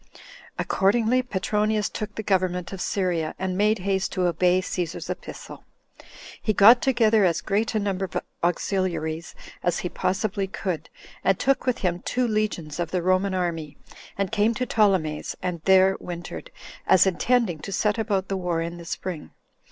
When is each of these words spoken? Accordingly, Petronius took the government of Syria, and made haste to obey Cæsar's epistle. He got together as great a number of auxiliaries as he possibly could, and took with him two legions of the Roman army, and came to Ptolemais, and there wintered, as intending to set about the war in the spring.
Accordingly, 0.57 1.21
Petronius 1.21 1.87
took 1.87 2.15
the 2.15 2.23
government 2.23 2.73
of 2.73 2.81
Syria, 2.81 3.35
and 3.37 3.55
made 3.55 3.77
haste 3.77 4.11
to 4.13 4.25
obey 4.25 4.59
Cæsar's 4.59 5.11
epistle. 5.11 5.63
He 6.41 6.53
got 6.53 6.81
together 6.81 7.23
as 7.23 7.39
great 7.39 7.75
a 7.75 7.79
number 7.79 8.05
of 8.05 8.17
auxiliaries 8.43 9.35
as 9.61 9.77
he 9.85 9.89
possibly 9.89 10.47
could, 10.47 10.89
and 11.23 11.37
took 11.37 11.67
with 11.67 11.77
him 11.85 11.99
two 11.99 12.27
legions 12.27 12.79
of 12.79 12.89
the 12.89 13.03
Roman 13.03 13.35
army, 13.35 13.77
and 14.17 14.31
came 14.31 14.55
to 14.55 14.65
Ptolemais, 14.65 15.35
and 15.39 15.61
there 15.65 15.95
wintered, 15.99 16.49
as 16.87 17.05
intending 17.05 17.59
to 17.59 17.71
set 17.71 17.99
about 17.99 18.27
the 18.27 18.37
war 18.37 18.59
in 18.59 18.77
the 18.77 18.85
spring. 18.85 19.29